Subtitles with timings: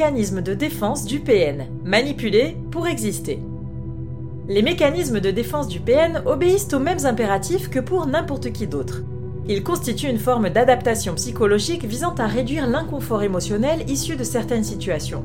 [0.00, 3.38] 11 mécanismes de défense du PN, manipulés pour exister.
[4.48, 9.02] Les mécanismes de défense du PN obéissent aux mêmes impératifs que pour n'importe qui d'autre.
[9.46, 15.22] Ils constituent une forme d'adaptation psychologique visant à réduire l'inconfort émotionnel issu de certaines situations.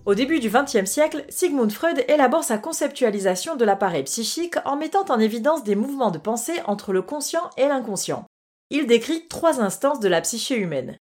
[0.05, 5.05] Au début du XXe siècle, Sigmund Freud élabore sa conceptualisation de l'appareil psychique en mettant
[5.09, 8.25] en évidence des mouvements de pensée entre le conscient et l'inconscient.
[8.71, 10.97] Il décrit trois instances de la psyché humaine.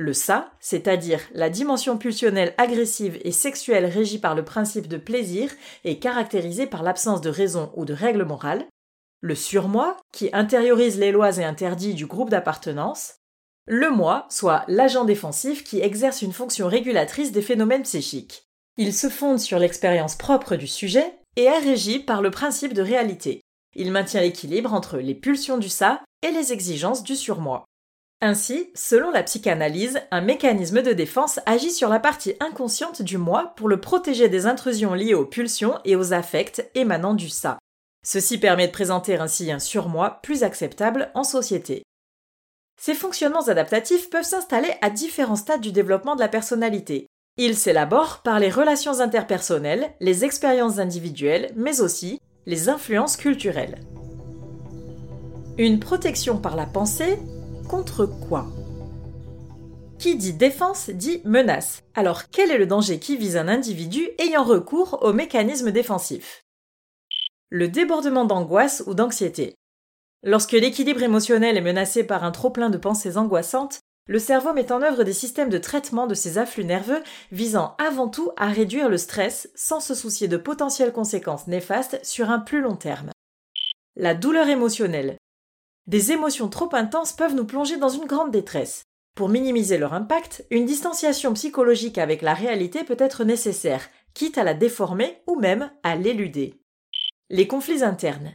[0.00, 5.50] Le ça, c'est-à-dire la dimension pulsionnelle agressive et sexuelle régie par le principe de plaisir
[5.84, 8.64] et caractérisée par l'absence de raison ou de règle morale.
[9.20, 13.16] Le surmoi, qui intériorise les lois et interdits du groupe d'appartenance.
[13.66, 18.44] Le moi, soit l'agent défensif qui exerce une fonction régulatrice des phénomènes psychiques.
[18.76, 22.82] Il se fonde sur l'expérience propre du sujet et est régi par le principe de
[22.82, 23.40] réalité.
[23.74, 27.64] Il maintient l'équilibre entre les pulsions du ça et les exigences du surmoi.
[28.20, 33.52] Ainsi, selon la psychanalyse, un mécanisme de défense agit sur la partie inconsciente du moi
[33.56, 37.58] pour le protéger des intrusions liées aux pulsions et aux affects émanant du ça.
[38.04, 41.84] Ceci permet de présenter ainsi un surmoi plus acceptable en société.
[42.80, 47.06] Ces fonctionnements adaptatifs peuvent s'installer à différents stades du développement de la personnalité.
[47.36, 53.78] Ils s'élaborent par les relations interpersonnelles, les expériences individuelles, mais aussi les influences culturelles.
[55.56, 57.18] Une protection par la pensée
[57.68, 58.46] contre quoi?
[59.98, 61.82] Qui dit défense dit menace.
[61.94, 66.44] Alors quel est le danger qui vise un individu ayant recours au mécanisme défensif
[67.50, 69.54] Le débordement d'angoisse ou d'anxiété.
[70.22, 74.80] Lorsque l'équilibre émotionnel est menacé par un trop-plein de pensées angoissantes, le cerveau met en
[74.80, 78.96] œuvre des systèmes de traitement de ces afflux nerveux visant avant tout à réduire le
[78.96, 83.10] stress sans se soucier de potentielles conséquences néfastes sur un plus long terme.
[83.96, 85.17] La douleur émotionnelle.
[85.88, 88.82] Des émotions trop intenses peuvent nous plonger dans une grande détresse.
[89.14, 94.44] Pour minimiser leur impact, une distanciation psychologique avec la réalité peut être nécessaire, quitte à
[94.44, 96.60] la déformer ou même à l'éluder.
[97.30, 98.34] Les conflits internes.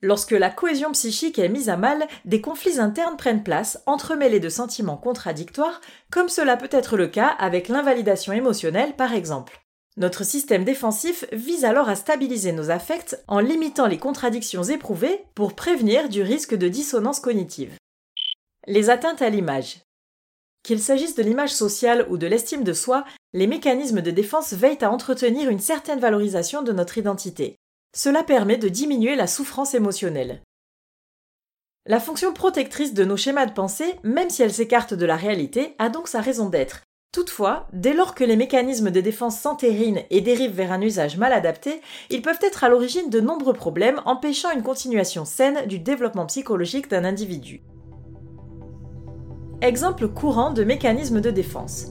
[0.00, 4.48] Lorsque la cohésion psychique est mise à mal, des conflits internes prennent place, entremêlés de
[4.48, 9.67] sentiments contradictoires, comme cela peut être le cas avec l'invalidation émotionnelle par exemple.
[9.98, 15.56] Notre système défensif vise alors à stabiliser nos affects en limitant les contradictions éprouvées pour
[15.56, 17.74] prévenir du risque de dissonance cognitive.
[18.68, 19.80] Les atteintes à l'image.
[20.62, 24.84] Qu'il s'agisse de l'image sociale ou de l'estime de soi, les mécanismes de défense veillent
[24.84, 27.56] à entretenir une certaine valorisation de notre identité.
[27.92, 30.42] Cela permet de diminuer la souffrance émotionnelle.
[31.86, 35.74] La fonction protectrice de nos schémas de pensée, même si elle s'écarte de la réalité,
[35.80, 40.20] a donc sa raison d'être, Toutefois, dès lors que les mécanismes de défense s'entérinent et
[40.20, 44.50] dérivent vers un usage mal adapté, ils peuvent être à l'origine de nombreux problèmes empêchant
[44.52, 47.62] une continuation saine du développement psychologique d'un individu.
[49.62, 51.86] Exemple courant de mécanismes de défense.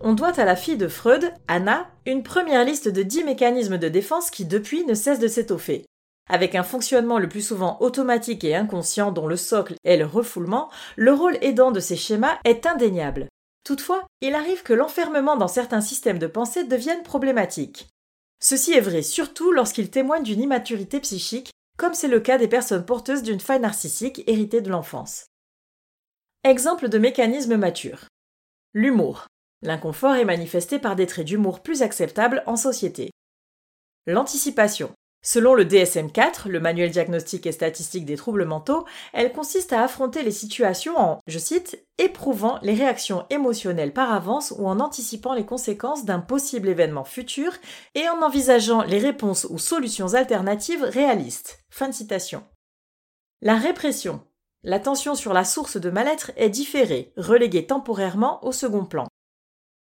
[0.00, 3.88] On doit à la fille de Freud, Anna, une première liste de 10 mécanismes de
[3.88, 5.84] défense qui depuis ne cessent de s'étoffer.
[6.30, 10.70] Avec un fonctionnement le plus souvent automatique et inconscient dont le socle est le refoulement,
[10.96, 13.28] le rôle aidant de ces schémas est indéniable.
[13.64, 17.88] Toutefois, il arrive que l'enfermement dans certains systèmes de pensée devienne problématique.
[18.40, 22.84] Ceci est vrai surtout lorsqu'il témoigne d'une immaturité psychique, comme c'est le cas des personnes
[22.84, 25.26] porteuses d'une faille narcissique héritée de l'enfance.
[26.44, 28.04] Exemple de mécanisme mature.
[28.74, 29.28] L'humour.
[29.62, 33.10] L'inconfort est manifesté par des traits d'humour plus acceptables en société.
[34.06, 34.92] L'anticipation.
[35.26, 38.84] Selon le DSM-4, le manuel diagnostique et statistique des troubles mentaux,
[39.14, 44.52] elle consiste à affronter les situations en, je cite, éprouvant les réactions émotionnelles par avance
[44.58, 47.54] ou en anticipant les conséquences d'un possible événement futur
[47.94, 51.64] et en envisageant les réponses ou solutions alternatives réalistes.
[51.70, 52.44] Fin de citation.
[53.40, 54.20] La répression.
[54.62, 59.06] L'attention sur la source de mal-être est différée, reléguée temporairement au second plan.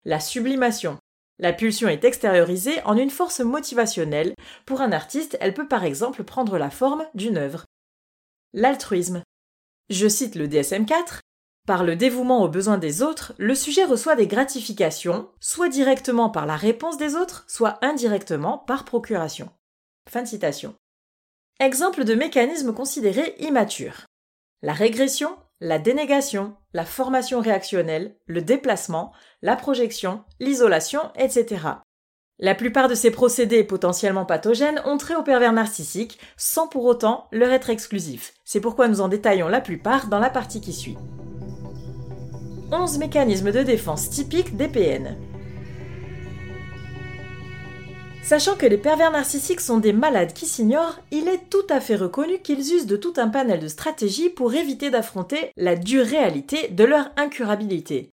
[0.04, 0.98] La sublimation.
[1.42, 4.36] La pulsion est extériorisée en une force motivationnelle.
[4.64, 7.64] Pour un artiste, elle peut par exemple prendre la forme d'une œuvre.
[8.52, 9.24] L'altruisme.
[9.90, 11.18] Je cite le DSM4.
[11.66, 16.46] Par le dévouement aux besoins des autres, le sujet reçoit des gratifications, soit directement par
[16.46, 19.50] la réponse des autres, soit indirectement par procuration.
[20.08, 20.76] Fin citation.
[21.58, 24.06] Exemple de mécanisme considéré immature.
[24.62, 29.12] La régression, la dénégation, la formation réactionnelle, le déplacement,
[29.42, 31.62] la projection, l'isolation, etc.
[32.40, 37.28] La plupart de ces procédés potentiellement pathogènes ont trait au pervers narcissique, sans pour autant
[37.30, 38.34] leur être exclusif.
[38.44, 40.98] C'est pourquoi nous en détaillons la plupart dans la partie qui suit.
[42.72, 45.16] 11 mécanismes de défense typiques des PN.
[48.22, 51.96] Sachant que les pervers narcissiques sont des malades qui s'ignorent, il est tout à fait
[51.96, 56.68] reconnu qu'ils usent de tout un panel de stratégies pour éviter d'affronter la dure réalité
[56.68, 58.10] de leur incurabilité.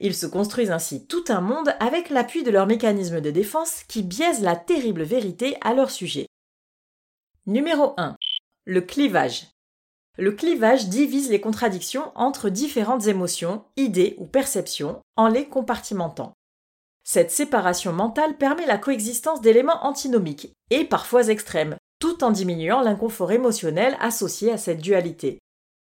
[0.00, 4.02] Ils se construisent ainsi tout un monde avec l'appui de leurs mécanismes de défense qui
[4.02, 6.26] biaisent la terrible vérité à leur sujet.
[7.46, 8.16] Numéro 1.
[8.66, 9.46] Le clivage.
[10.18, 16.34] Le clivage divise les contradictions entre différentes émotions, idées ou perceptions en les compartimentant.
[17.04, 23.32] Cette séparation mentale permet la coexistence d'éléments antinomiques, et parfois extrêmes, tout en diminuant l'inconfort
[23.32, 25.38] émotionnel associé à cette dualité.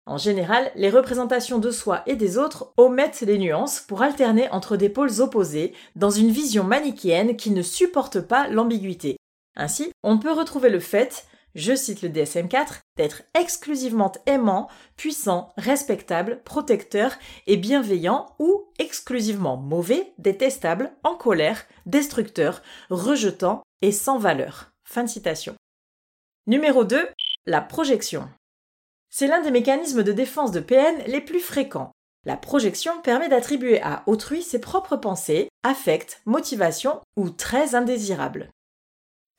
[0.06, 4.76] En général, les représentations de soi et des autres omettent les nuances pour alterner entre
[4.76, 9.18] des pôles opposés dans une vision manichéenne qui ne supporte pas l'ambiguïté.
[9.56, 11.26] Ainsi, on peut retrouver le fait
[11.60, 17.14] je cite le DSM4, d'être exclusivement aimant, puissant, respectable, protecteur
[17.48, 24.72] et bienveillant ou exclusivement mauvais, détestable, en colère, destructeur, rejetant et sans valeur.
[24.84, 25.56] Fin de citation.
[26.48, 27.10] Numéro 2.
[27.46, 28.30] La projection.
[29.10, 31.92] C'est l'un des mécanismes de défense de PN les plus fréquents.
[32.26, 38.50] La projection permet d'attribuer à autrui ses propres pensées, affects, motivations ou traits indésirables.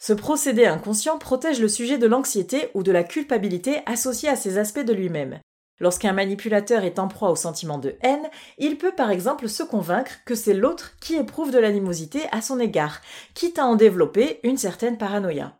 [0.02, 4.56] Ce procédé inconscient protège le sujet de l'anxiété ou de la culpabilité associée à ces
[4.56, 5.38] aspects de lui-même.
[5.78, 10.12] Lorsqu'un manipulateur est en proie au sentiment de haine, il peut par exemple se convaincre
[10.24, 13.02] que c'est l'autre qui éprouve de l'animosité à son égard,
[13.34, 15.58] quitte à en développer une certaine paranoïa.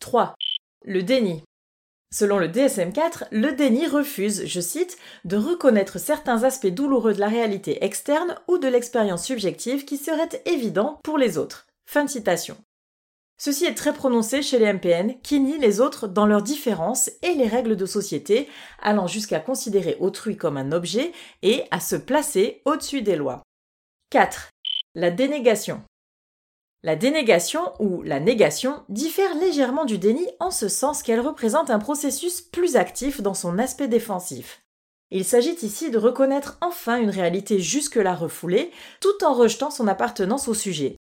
[0.00, 0.34] 3.
[0.84, 1.44] Le déni.
[2.12, 7.28] Selon le DSM4, le déni refuse, je cite, de reconnaître certains aspects douloureux de la
[7.28, 11.68] réalité externe ou de l'expérience subjective qui seraient évidents pour les autres.
[11.86, 12.56] Fin de citation.
[13.42, 17.32] Ceci est très prononcé chez les MPN, qui nient les autres dans leurs différences et
[17.32, 18.50] les règles de société,
[18.82, 23.42] allant jusqu'à considérer autrui comme un objet et à se placer au-dessus des lois.
[24.10, 24.50] 4.
[24.94, 25.82] La dénégation.
[26.82, 31.78] La dénégation ou la négation diffère légèrement du déni en ce sens qu'elle représente un
[31.78, 34.60] processus plus actif dans son aspect défensif.
[35.10, 38.70] Il s'agit ici de reconnaître enfin une réalité jusque-là refoulée,
[39.00, 40.99] tout en rejetant son appartenance au sujet.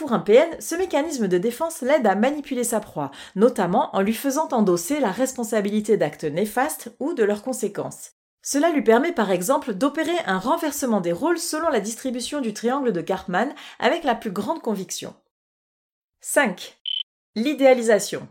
[0.00, 4.14] Pour un PN, ce mécanisme de défense l'aide à manipuler sa proie, notamment en lui
[4.14, 8.12] faisant endosser la responsabilité d'actes néfastes ou de leurs conséquences.
[8.40, 12.94] Cela lui permet par exemple d'opérer un renversement des rôles selon la distribution du triangle
[12.94, 15.14] de Cartman avec la plus grande conviction.
[16.22, 16.78] 5.
[17.34, 18.26] L'idéalisation.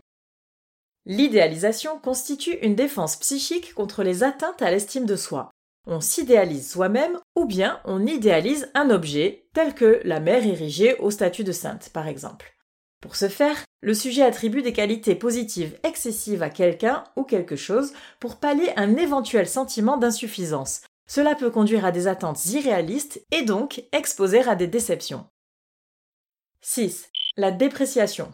[1.06, 5.52] L'idéalisation constitue une défense psychique contre les atteintes à l'estime de soi
[5.86, 11.10] on s'idéalise soi-même ou bien on idéalise un objet tel que la mère érigée au
[11.10, 12.54] statut de sainte, par exemple.
[13.00, 17.92] Pour ce faire, le sujet attribue des qualités positives excessives à quelqu'un ou quelque chose
[18.20, 20.82] pour pallier un éventuel sentiment d'insuffisance.
[21.08, 25.26] Cela peut conduire à des attentes irréalistes et donc exposer à des déceptions.
[26.60, 27.10] 6.
[27.36, 28.32] La dépréciation.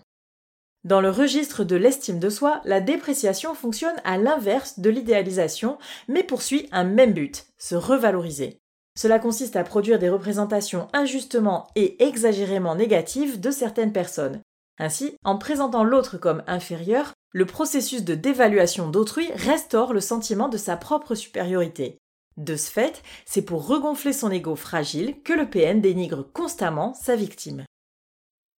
[0.87, 6.23] Dans le registre de l'estime de soi, la dépréciation fonctionne à l'inverse de l'idéalisation, mais
[6.23, 8.59] poursuit un même but, se revaloriser.
[8.97, 14.40] Cela consiste à produire des représentations injustement et exagérément négatives de certaines personnes.
[14.78, 20.57] Ainsi, en présentant l'autre comme inférieur, le processus de dévaluation d'autrui restaure le sentiment de
[20.57, 21.99] sa propre supériorité.
[22.37, 27.16] De ce fait, c'est pour regonfler son ego fragile que le PN dénigre constamment sa
[27.16, 27.64] victime.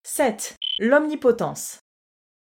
[0.05, 0.57] 7.
[0.79, 1.79] L'omnipotence.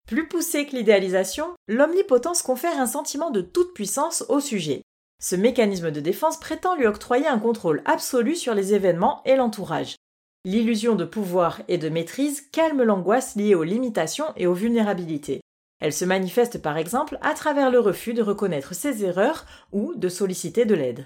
[0.07, 4.81] Plus poussé que l'idéalisation, l'omnipotence confère un sentiment de toute puissance au sujet.
[5.21, 9.95] Ce mécanisme de défense prétend lui octroyer un contrôle absolu sur les événements et l'entourage.
[10.43, 15.41] L'illusion de pouvoir et de maîtrise calme l'angoisse liée aux limitations et aux vulnérabilités.
[15.79, 20.09] Elle se manifeste par exemple à travers le refus de reconnaître ses erreurs ou de
[20.09, 21.05] solliciter de l'aide.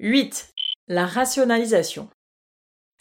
[0.00, 0.52] 8.
[0.88, 2.08] La rationalisation.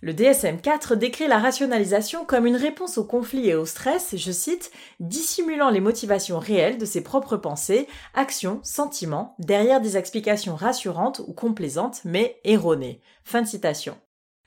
[0.01, 4.71] Le DSM-4 décrit la rationalisation comme une réponse au conflit et au stress, je cite,
[4.99, 11.33] dissimulant les motivations réelles de ses propres pensées, actions, sentiments, derrière des explications rassurantes ou
[11.33, 13.01] complaisantes, mais erronées.
[13.23, 13.97] Fin de citation.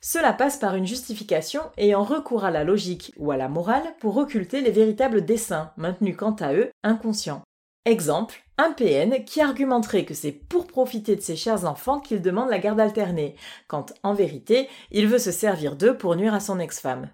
[0.00, 4.16] Cela passe par une justification ayant recours à la logique ou à la morale pour
[4.18, 7.42] occulter les véritables desseins, maintenus quant à eux inconscients.
[7.88, 12.50] Exemple, un PN qui argumenterait que c'est pour profiter de ses chers enfants qu'il demande
[12.50, 13.34] la garde alternée,
[13.66, 17.10] quand en vérité, il veut se servir d'eux pour nuire à son ex-femme.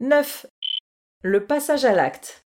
[0.00, 0.44] 9.
[1.22, 2.44] Le passage à l'acte.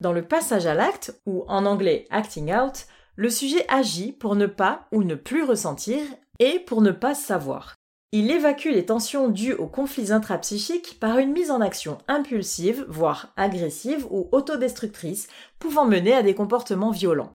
[0.00, 4.44] Dans le passage à l'acte, ou en anglais acting out, le sujet agit pour ne
[4.46, 6.02] pas ou ne plus ressentir
[6.40, 7.74] et pour ne pas savoir.
[8.16, 13.32] Il évacue les tensions dues aux conflits intrapsychiques par une mise en action impulsive, voire
[13.36, 15.26] agressive ou autodestructrice,
[15.58, 17.32] pouvant mener à des comportements violents.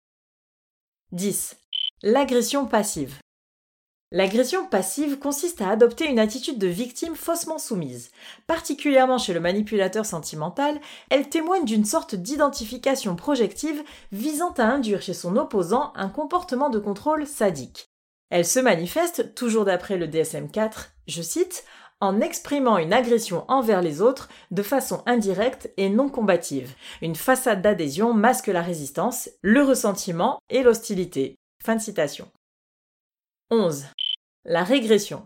[1.12, 1.58] 10.
[2.02, 3.18] L'agression passive.
[4.14, 8.12] L'agression passive consiste à adopter une attitude de victime faussement soumise.
[8.48, 13.84] Particulièrement chez le manipulateur sentimental, elle témoigne d'une sorte d'identification projective
[14.14, 17.89] visant à induire chez son opposant un comportement de contrôle sadique.
[18.30, 21.66] Elle se manifeste, toujours d'après le DSM-4, je cite,
[22.02, 26.74] en exprimant une agression envers les autres de façon indirecte et non combative.
[27.02, 31.36] Une façade d'adhésion masque la résistance, le ressentiment et l'hostilité.
[31.64, 32.32] Fin de citation.
[33.52, 33.86] 11.
[34.46, 35.26] La régression.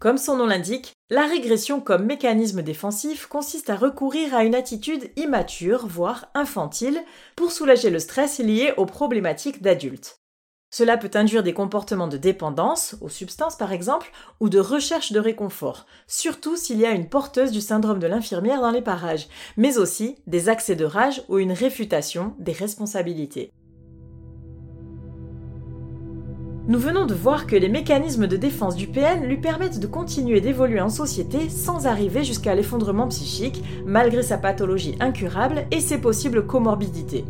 [0.00, 5.10] Comme son nom l'indique, la régression comme mécanisme défensif consiste à recourir à une attitude
[5.16, 7.02] immature, voire infantile,
[7.36, 10.17] pour soulager le stress lié aux problématiques d'adultes.
[10.70, 15.20] Cela peut induire des comportements de dépendance, aux substances par exemple, ou de recherche de
[15.20, 19.78] réconfort, surtout s'il y a une porteuse du syndrome de l'infirmière dans les parages, mais
[19.78, 23.50] aussi des accès de rage ou une réfutation des responsabilités.
[26.68, 30.42] Nous venons de voir que les mécanismes de défense du PN lui permettent de continuer
[30.42, 36.46] d'évoluer en société sans arriver jusqu'à l'effondrement psychique, malgré sa pathologie incurable et ses possibles
[36.46, 37.24] comorbidités.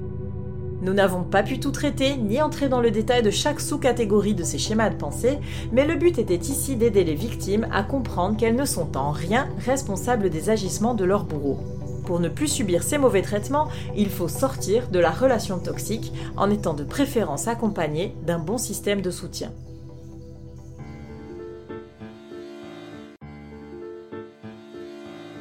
[0.81, 4.45] Nous n'avons pas pu tout traiter ni entrer dans le détail de chaque sous-catégorie de
[4.45, 5.39] ces schémas de pensée,
[5.73, 9.49] mais le but était ici d'aider les victimes à comprendre qu'elles ne sont en rien
[9.65, 11.59] responsables des agissements de leur bourreau.
[12.07, 16.49] Pour ne plus subir ces mauvais traitements, il faut sortir de la relation toxique en
[16.49, 19.51] étant de préférence accompagné d'un bon système de soutien.